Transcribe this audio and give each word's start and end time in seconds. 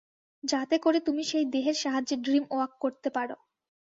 যাতে 0.43 0.75
করে 0.77 0.99
তুমি 1.01 1.23
সেই 1.23 1.45
দেহের 1.53 1.77
সাহায্যে 1.83 2.15
ড্রিমওয়াক 2.17 2.71
করেতে 2.81 3.09
পারো। 3.15 3.35